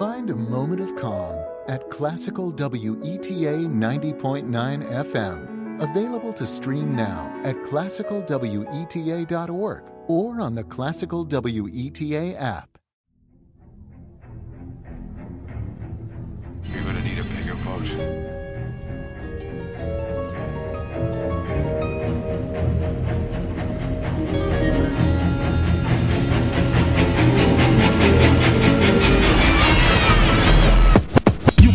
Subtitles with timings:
[0.00, 1.38] Find a moment of calm
[1.68, 4.48] at Classical WETA 90.9
[5.04, 5.82] FM.
[5.82, 12.78] Available to stream now at classicalweta.org or on the Classical WETA app.
[16.72, 18.19] You're gonna need a bigger boat.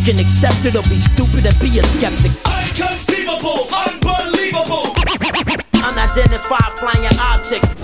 [0.06, 2.30] Can accept it or be stupid and be a skeptic.
[2.46, 4.94] Inconceivable, unbelievable.
[5.82, 7.74] Unidentified flying objects.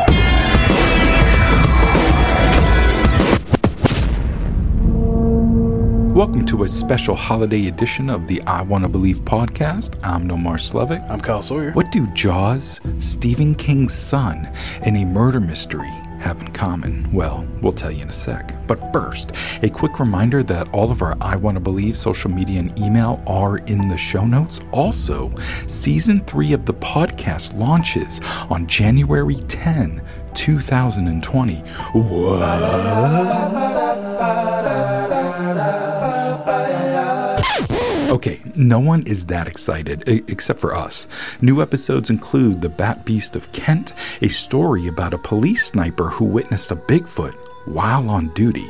[6.09, 9.99] Welcome to a special holiday edition of the I Want to Believe podcast.
[10.03, 11.07] I'm Nomar Slevik.
[11.07, 11.71] I'm Kyle Sawyer.
[11.73, 15.87] What do Jaws, Stephen King's son, and a murder mystery
[16.19, 17.09] have in common?
[17.13, 18.53] Well, we'll tell you in a sec.
[18.67, 22.59] But first, a quick reminder that all of our I Want to Believe social media
[22.59, 24.59] and email are in the show notes.
[24.71, 25.31] Also,
[25.67, 30.01] season three of the podcast launches on January 10,
[30.33, 31.55] 2020.
[31.93, 32.39] What?
[38.19, 41.07] Okay, no one is that excited except for us.
[41.41, 43.93] New episodes include The Bat Beast of Kent,
[44.23, 48.67] a story about a police sniper who witnessed a Bigfoot while on duty,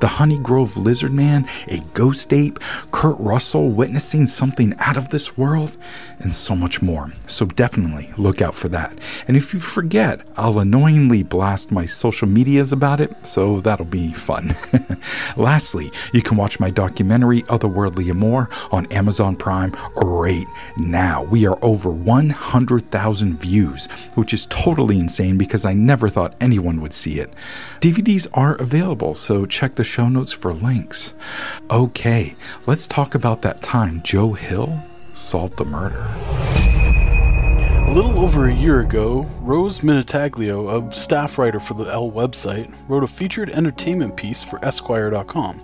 [0.00, 2.58] The Honey Grove Lizard Man, a ghost ape,
[2.92, 5.76] Kurt Russell witnessing something out of this world,
[6.18, 7.12] and so much more.
[7.26, 8.96] So definitely look out for that.
[9.28, 14.12] And if you forget, I'll annoyingly blast my social medias about it, so that'll be
[14.12, 14.54] fun.
[15.36, 20.46] Lastly, you can watch my documentary Otherworldly Amor on Amazon Prime right
[20.76, 21.24] now.
[21.24, 26.92] We are over 100,000 views, which is totally insane because I never thought anyone would
[26.92, 27.32] see it.
[27.80, 31.14] DVDs are available, so check the show notes for links.
[31.70, 32.34] Okay,
[32.66, 34.82] let's talk about that time Joe Hill
[35.12, 36.08] solved the murder.
[37.90, 42.72] A little over a year ago, Rose Minutaglio, a staff writer for the ELLE website,
[42.88, 45.60] wrote a featured entertainment piece for Esquire.com.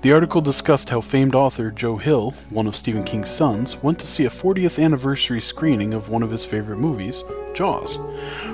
[0.00, 4.08] The article discussed how famed author Joe Hill, one of Stephen King's sons, went to
[4.08, 7.22] see a 40th anniversary screening of one of his favorite movies,
[7.54, 7.98] Jaws.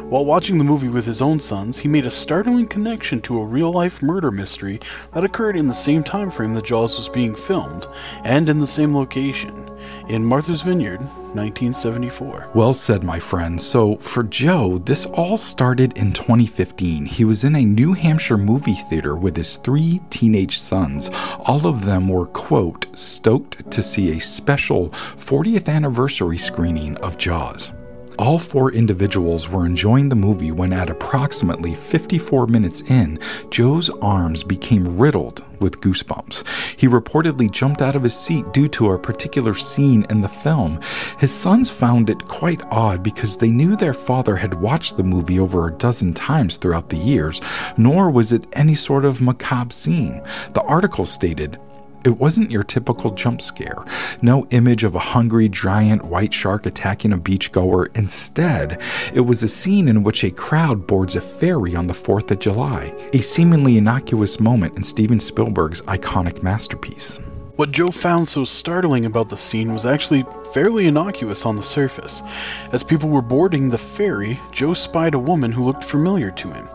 [0.08, 3.44] While watching the movie with his own sons, he made a startling connection to a
[3.44, 4.80] real life murder mystery
[5.12, 7.86] that occurred in the same time frame that Jaws was being filmed,
[8.24, 9.68] and in the same location,
[10.08, 12.52] in Martha's Vineyard, 1974.
[12.54, 13.60] Well said, my friend.
[13.60, 17.04] So, for Joe, this all started in 2015.
[17.04, 21.10] He was in a New Hampshire movie theater with his three teenage sons.
[21.40, 27.72] All of them were, quote, stoked to see a special 40th anniversary screening of Jaws.
[28.18, 33.20] All four individuals were enjoying the movie when, at approximately 54 minutes in,
[33.50, 36.44] Joe's arms became riddled with goosebumps.
[36.76, 40.80] He reportedly jumped out of his seat due to a particular scene in the film.
[41.18, 45.38] His sons found it quite odd because they knew their father had watched the movie
[45.38, 47.40] over a dozen times throughout the years,
[47.76, 50.20] nor was it any sort of macabre scene.
[50.54, 51.56] The article stated,
[52.04, 53.84] it wasn't your typical jump scare.
[54.22, 57.88] No image of a hungry giant white shark attacking a beachgoer.
[57.96, 58.80] Instead,
[59.12, 62.38] it was a scene in which a crowd boards a ferry on the 4th of
[62.38, 67.18] July, a seemingly innocuous moment in Steven Spielberg's iconic masterpiece.
[67.56, 72.22] What Joe found so startling about the scene was actually fairly innocuous on the surface.
[72.70, 76.68] As people were boarding the ferry, Joe spied a woman who looked familiar to him.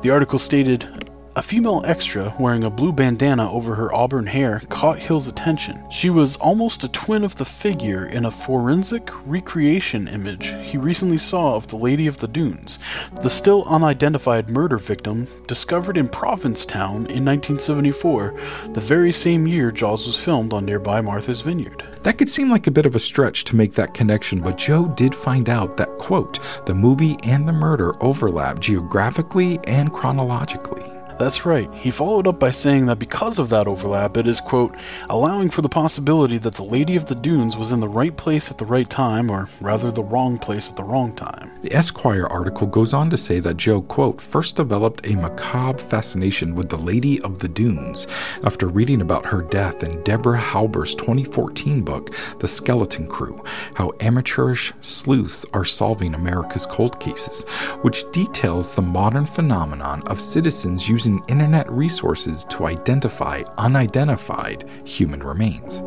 [0.00, 4.98] The article stated, a female extra wearing a blue bandana over her auburn hair caught
[4.98, 5.82] Hill's attention.
[5.90, 11.18] She was almost a twin of the figure in a forensic recreation image he recently
[11.18, 12.78] saw of the Lady of the Dunes,
[13.22, 18.34] the still unidentified murder victim discovered in Provincetown in 1974,
[18.74, 21.82] the very same year Jaws was filmed on nearby Martha's Vineyard.
[22.02, 24.88] That could seem like a bit of a stretch to make that connection, but Joe
[24.88, 30.91] did find out that, quote, the movie and the murder overlap geographically and chronologically.
[31.22, 31.72] That's right.
[31.74, 34.74] He followed up by saying that because of that overlap, it is, quote,
[35.08, 38.50] allowing for the possibility that the Lady of the Dunes was in the right place
[38.50, 41.52] at the right time, or rather the wrong place at the wrong time.
[41.62, 46.56] The Esquire article goes on to say that Joe, quote, first developed a macabre fascination
[46.56, 48.08] with the Lady of the Dunes
[48.42, 54.72] after reading about her death in Deborah Halber's 2014 book, The Skeleton Crew How Amateurish
[54.80, 57.44] Sleuths Are Solving America's Cold Cases,
[57.82, 65.82] which details the modern phenomenon of citizens using internet resources to identify unidentified human remains.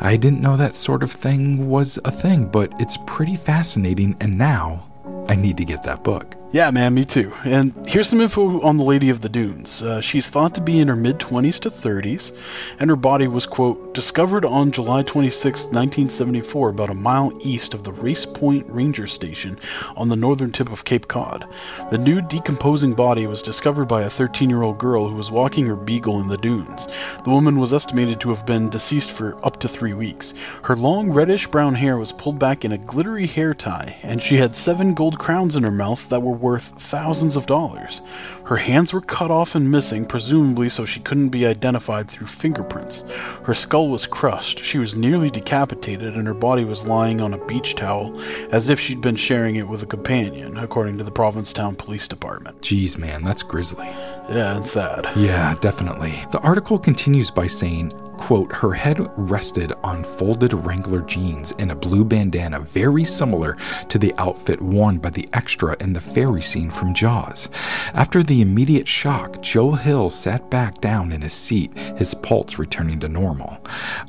[0.00, 4.38] I didn't know that sort of thing was a thing, but it's pretty fascinating, and
[4.38, 4.86] now
[5.28, 6.37] I need to get that book.
[6.50, 7.30] Yeah, man, me too.
[7.44, 9.82] And here's some info on the Lady of the Dunes.
[9.82, 12.34] Uh, she's thought to be in her mid 20s to 30s,
[12.80, 17.84] and her body was, quote, discovered on July 26, 1974, about a mile east of
[17.84, 19.58] the Race Point Ranger Station
[19.94, 21.46] on the northern tip of Cape Cod.
[21.90, 25.66] The nude, decomposing body was discovered by a 13 year old girl who was walking
[25.66, 26.88] her beagle in the dunes.
[27.24, 30.32] The woman was estimated to have been deceased for up to three weeks.
[30.62, 34.38] Her long, reddish brown hair was pulled back in a glittery hair tie, and she
[34.38, 38.00] had seven gold crowns in her mouth that were worth thousands of dollars.
[38.44, 43.02] Her hands were cut off and missing, presumably so she couldn't be identified through fingerprints.
[43.44, 47.44] Her skull was crushed, she was nearly decapitated, and her body was lying on a
[47.46, 48.18] beach towel
[48.50, 52.60] as if she'd been sharing it with a companion, according to the Provincetown Police Department.
[52.62, 53.86] Jeez, man, that's grisly.
[54.30, 55.08] Yeah, and sad.
[55.16, 56.14] Yeah, definitely.
[56.32, 61.76] The article continues by saying, quote, her head rested on folded Wrangler jeans and a
[61.76, 63.56] blue bandana very similar
[63.88, 67.48] to the outfit worn by the extra in the ferry scene from Jaws.
[67.94, 73.00] After the immediate shock, Joe Hill sat back down in his seat, his pulse returning
[73.00, 73.58] to normal.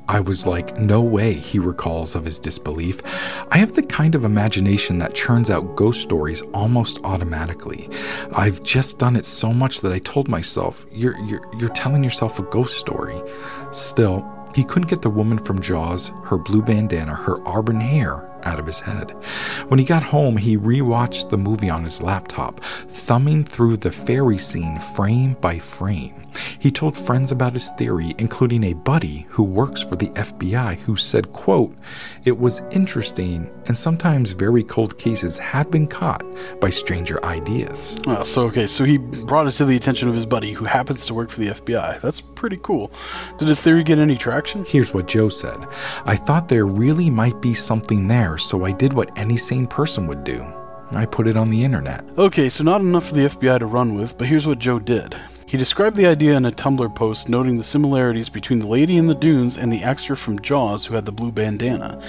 [0.08, 3.02] I was like, no way, he recalls of his disbelief.
[3.52, 7.90] I have the kind of imagination that churns out ghost stories almost automatically.
[8.36, 12.40] I've just done it so much that I told myself, you're, you're, you're telling yourself
[12.40, 13.22] a ghost story.
[14.00, 14.26] Still,
[14.56, 18.66] he couldn't get the woman from Jaws, her blue bandana, her auburn hair out of
[18.66, 19.12] his head.
[19.68, 24.38] When he got home, he rewatched the movie on his laptop, thumbing through the ferry
[24.38, 26.29] scene frame by frame.
[26.60, 30.96] He told friends about his theory, including a buddy who works for the FBI who
[30.96, 31.76] said, quote,
[32.26, 36.24] "It was interesting and sometimes very cold cases have been caught
[36.60, 40.26] by stranger ideas." Well, so okay, so he brought it to the attention of his
[40.26, 42.00] buddy who happens to work for the FBI.
[42.02, 42.92] That's pretty cool.
[43.38, 44.66] Did his theory get any traction?
[44.66, 45.60] Here's what Joe said
[46.06, 50.08] I thought there really might be something there, so I did what any sane person
[50.08, 50.46] would do.
[50.92, 52.04] I put it on the internet.
[52.18, 55.16] Okay, so not enough for the FBI to run with, but here's what Joe did.
[55.50, 59.08] He described the idea in a Tumblr post noting the similarities between the lady in
[59.08, 62.00] the dunes and the extra from Jaws who had the blue bandana.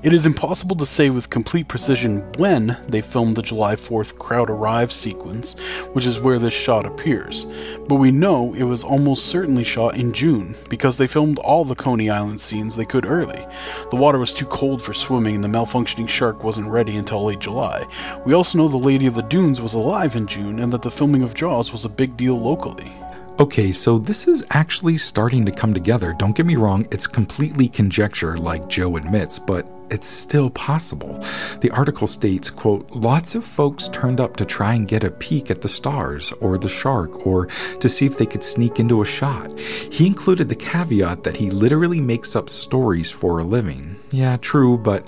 [0.00, 4.48] It is impossible to say with complete precision when they filmed the July 4th crowd
[4.48, 5.58] arrive sequence,
[5.92, 7.48] which is where this shot appears,
[7.88, 11.74] but we know it was almost certainly shot in June because they filmed all the
[11.74, 13.44] Coney Island scenes they could early.
[13.90, 17.40] The water was too cold for swimming and the malfunctioning shark wasn't ready until late
[17.40, 17.84] July.
[18.24, 20.92] We also know the Lady of the Dunes was alive in June and that the
[20.92, 22.92] filming of Jaws was a big deal locally.
[23.40, 26.12] Okay, so this is actually starting to come together.
[26.12, 31.18] Don't get me wrong, it's completely conjecture, like Joe admits, but it's still possible.
[31.60, 35.50] The article states, quote, lots of folks turned up to try and get a peek
[35.50, 39.06] at the stars or the shark or to see if they could sneak into a
[39.06, 39.58] shot.
[39.58, 43.97] He included the caveat that he literally makes up stories for a living.
[44.10, 45.06] Yeah, true, but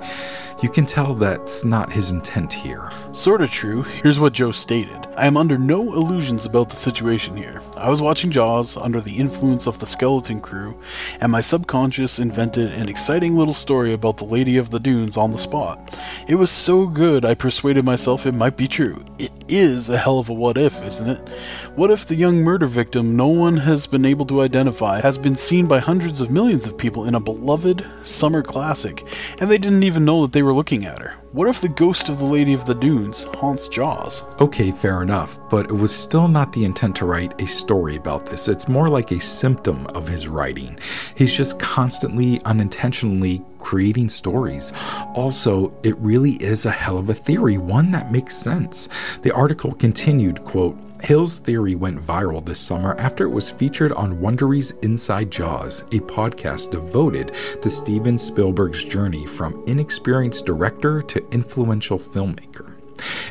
[0.62, 2.90] you can tell that's not his intent here.
[3.12, 3.82] Sorta true.
[3.82, 7.62] Here's what Joe stated I am under no illusions about the situation here.
[7.76, 10.78] I was watching Jaws under the influence of the skeleton crew,
[11.20, 15.30] and my subconscious invented an exciting little story about the Lady of the Dunes on
[15.30, 15.98] the spot.
[16.28, 19.04] It was so good I persuaded myself it might be true.
[19.18, 21.28] It is a hell of a what if, isn't it?
[21.74, 25.36] What if the young murder victim no one has been able to identify has been
[25.36, 28.89] seen by hundreds of millions of people in a beloved summer classic,
[29.38, 31.14] and they didn't even know that they were looking at her?
[31.32, 34.22] What if the ghost of the Lady of the Dunes haunts Jaws?
[34.40, 38.26] Okay, fair enough, but it was still not the intent to write a story about
[38.26, 38.48] this.
[38.48, 40.78] It's more like a symptom of his writing.
[41.14, 44.72] He's just constantly, unintentionally creating stories.
[45.14, 48.88] Also, it really is a hell of a theory, one that makes sense.
[49.22, 54.20] The article continued, quote, Hill's theory went viral this summer after it was featured on
[54.20, 61.98] Wondery's Inside Jaws, a podcast devoted to Steven Spielberg's journey from inexperienced director to influential
[61.98, 62.79] filmmaker.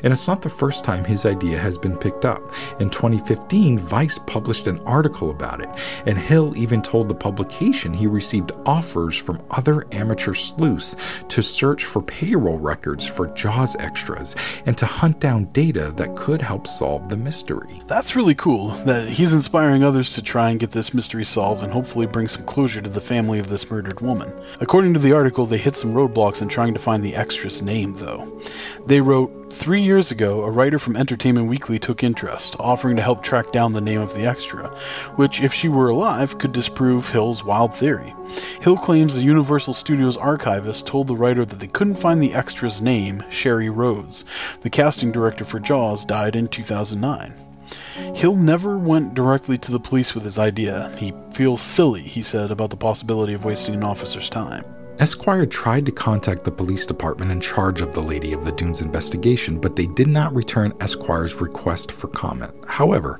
[0.03, 2.41] And it's not the first time his idea has been picked up.
[2.79, 5.69] In 2015, Vice published an article about it,
[6.05, 10.95] and Hill even told the publication he received offers from other amateur sleuths
[11.27, 14.35] to search for payroll records for Jaws extras
[14.65, 17.81] and to hunt down data that could help solve the mystery.
[17.87, 21.71] That's really cool that he's inspiring others to try and get this mystery solved and
[21.71, 24.33] hopefully bring some closure to the family of this murdered woman.
[24.59, 27.93] According to the article, they hit some roadblocks in trying to find the extra's name,
[27.93, 28.39] though.
[28.85, 33.23] They wrote, Three years ago, a writer from Entertainment Weekly took interest, offering to help
[33.23, 34.69] track down the name of the extra,
[35.15, 38.13] which, if she were alive, could disprove Hill's wild theory.
[38.61, 42.79] Hill claims the Universal Studios archivist told the writer that they couldn't find the extra's
[42.79, 44.23] name, Shari Rhodes.
[44.61, 47.33] The casting director for Jaws died in 2009.
[48.15, 50.95] Hill never went directly to the police with his idea.
[50.97, 54.63] He feels silly, he said, about the possibility of wasting an officer's time.
[54.99, 58.81] Esquire tried to contact the police department in charge of the Lady of the Dunes
[58.81, 62.51] investigation, but they did not return Esquire's request for comment.
[62.67, 63.17] However,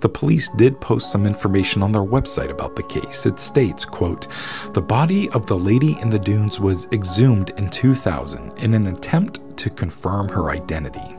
[0.00, 3.24] the police did post some information on their website about the case.
[3.24, 4.26] It states, quote,
[4.74, 9.40] "The body of the Lady in the Dunes was exhumed in 2000 in an attempt
[9.56, 11.16] to confirm her identity.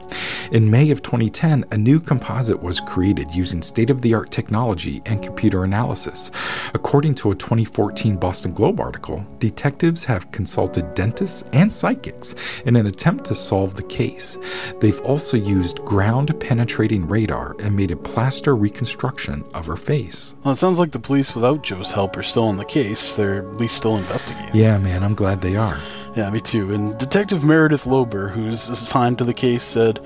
[0.51, 5.01] In May of 2010, a new composite was created using state of the art technology
[5.05, 6.31] and computer analysis.
[6.73, 12.85] According to a 2014 Boston Globe article, detectives have consulted dentists and psychics in an
[12.85, 14.37] attempt to solve the case.
[14.79, 20.35] They've also used ground penetrating radar and made a plaster reconstruction of her face.
[20.43, 23.15] Well, it sounds like the police, without Joe's help, are still on the case.
[23.15, 24.55] They're at least still investigating.
[24.55, 25.79] Yeah, man, I'm glad they are.
[26.15, 26.71] Yeah, me too.
[26.71, 29.99] And Detective Meredith Lobur, who's assigned to the case, said,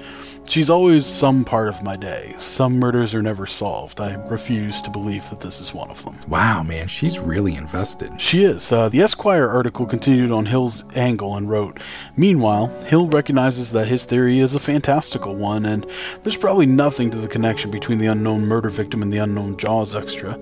[0.50, 2.34] She's always some part of my day.
[2.40, 4.00] Some murders are never solved.
[4.00, 6.18] I refuse to believe that this is one of them.
[6.30, 8.20] Wow, man, she's really invested.
[8.20, 8.72] She is.
[8.72, 11.82] Uh, the Esquire article continued on Hill's angle and wrote
[12.16, 15.86] Meanwhile, Hill recognizes that his theory is a fantastical one, and
[16.24, 19.96] there's probably nothing to the connection between the unknown murder victim and the unknown Jaws
[19.96, 20.40] extra.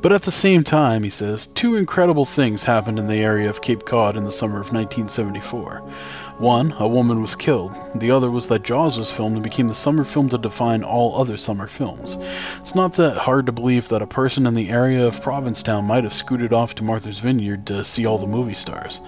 [0.00, 3.62] But at the same time, he says, two incredible things happened in the area of
[3.62, 5.82] Cape Cod in the summer of 1974.
[6.38, 7.74] One, a woman was killed.
[7.96, 11.20] The other was that Jaws was filmed and became the summer film to define all
[11.20, 12.16] other summer films.
[12.60, 16.04] It's not that hard to believe that a person in the area of Provincetown might
[16.04, 19.00] have scooted off to Martha's Vineyard to see all the movie stars.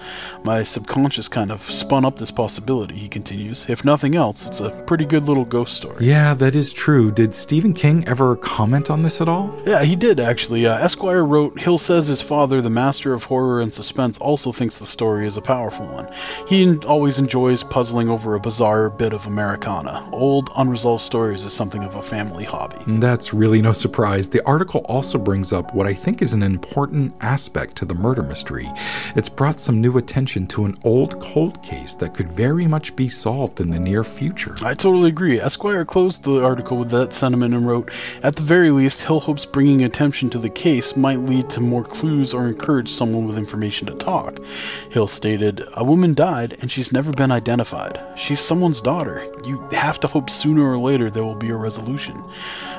[0.43, 3.69] My subconscious kind of spun up this possibility, he continues.
[3.69, 6.05] If nothing else, it's a pretty good little ghost story.
[6.05, 7.11] Yeah, that is true.
[7.11, 9.57] Did Stephen King ever comment on this at all?
[9.65, 10.65] Yeah, he did actually.
[10.65, 14.79] Uh, Esquire wrote Hill says his father, the master of horror and suspense, also thinks
[14.79, 16.11] the story is a powerful one.
[16.47, 20.09] He always enjoys puzzling over a bizarre bit of Americana.
[20.11, 22.77] Old, unresolved stories is something of a family hobby.
[22.87, 24.27] That's really no surprise.
[24.27, 28.23] The article also brings up what I think is an important aspect to the murder
[28.23, 28.67] mystery.
[29.15, 33.07] It's brought some new attention to an old cold case that could very much be
[33.07, 34.55] solved in the near future.
[34.63, 35.39] I totally agree.
[35.39, 37.91] Esquire closed the article with that sentiment and wrote,
[38.23, 41.83] At the very least, Hill hopes bringing attention to the case might lead to more
[41.83, 44.43] clues or encourage someone with information to talk.
[44.89, 48.01] Hill stated, A woman died and she's never been identified.
[48.15, 49.23] She's someone's daughter.
[49.45, 52.23] You have to hope sooner or later there will be a resolution.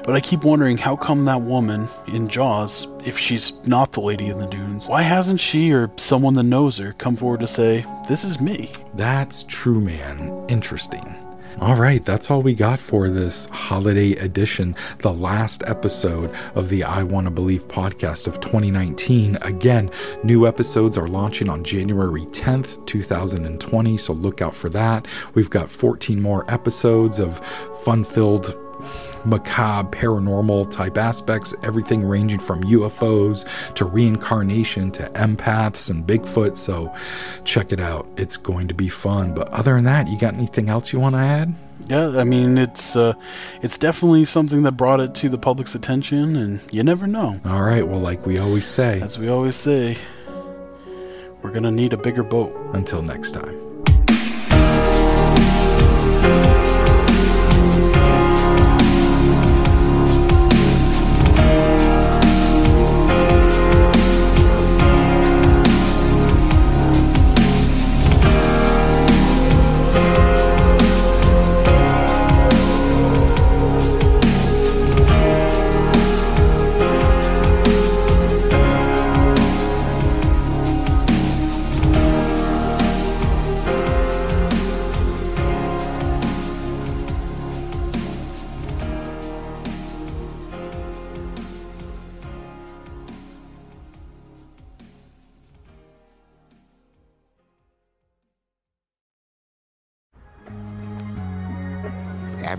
[0.04, 4.26] But I keep wondering how come that woman in Jaws, if she's not the lady
[4.26, 7.84] in the dunes, why hasn't she or someone that knows her come forward to say,
[8.08, 8.72] This is me?
[8.94, 10.44] That's true, man.
[10.48, 11.21] Interesting.
[11.60, 16.82] All right, that's all we got for this holiday edition, the last episode of the
[16.82, 19.36] I Want to Believe podcast of 2019.
[19.42, 19.90] Again,
[20.24, 25.06] new episodes are launching on January 10th, 2020, so look out for that.
[25.34, 27.44] We've got 14 more episodes of
[27.84, 28.56] fun filled
[29.24, 36.56] macabre, paranormal type aspects, everything ranging from UFOs to reincarnation to empaths and Bigfoot.
[36.56, 36.92] So
[37.44, 38.06] check it out.
[38.16, 39.34] It's going to be fun.
[39.34, 41.54] But other than that, you got anything else you want to add?
[41.88, 43.14] Yeah, I mean it's uh,
[43.60, 47.34] it's definitely something that brought it to the public's attention, and you never know.
[47.44, 49.96] All right, well, like we always say, As we always say,
[51.42, 52.54] we're gonna need a bigger boat.
[52.72, 53.71] until next time.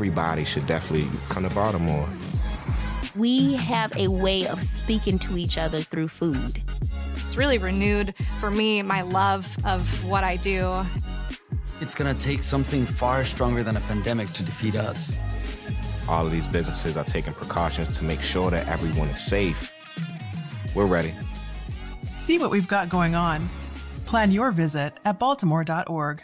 [0.03, 2.05] Everybody should definitely come to Baltimore.
[3.15, 6.61] We have a way of speaking to each other through food.
[7.23, 10.85] It's really renewed for me my love of what I do.
[11.79, 15.15] It's gonna take something far stronger than a pandemic to defeat us.
[16.09, 19.71] All of these businesses are taking precautions to make sure that everyone is safe.
[20.75, 21.15] We're ready.
[22.17, 23.49] See what we've got going on.
[24.05, 26.23] Plan your visit at baltimore.org.